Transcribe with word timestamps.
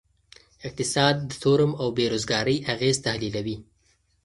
اقتصاد 0.67 1.15
د 1.29 1.31
تورم 1.41 1.71
او 1.81 1.87
بیروزګارۍ 1.97 2.57
اغیز 2.73 2.97
تحلیلوي. 3.05 3.57